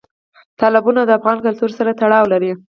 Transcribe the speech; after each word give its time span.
تالابونه 0.59 1.01
د 1.05 1.09
افغان 1.19 1.37
کلتور 1.45 1.69
سره 1.77 1.91
تړاو 1.99 2.25
لري. 2.33 2.51